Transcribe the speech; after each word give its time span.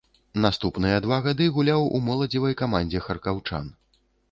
Наступныя 0.45 1.01
два 1.07 1.19
гады 1.25 1.45
гуляў 1.59 1.85
у 1.99 2.01
моладзевай 2.07 2.59
камандзе 2.65 3.05
харкаўчан. 3.11 3.73